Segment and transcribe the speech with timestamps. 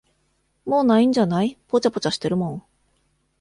[0.65, 2.63] もう無いんじゃない、ぽちゃぽちゃしてるもん。